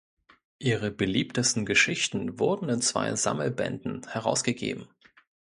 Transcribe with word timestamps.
Ihre 0.57 0.89
beliebtesten 0.89 1.63
Geschichten 1.63 2.39
wurden 2.39 2.69
in 2.69 2.81
zwei 2.81 3.15
Sammelbänden 3.15 4.01
herausgegeben. 4.09 4.89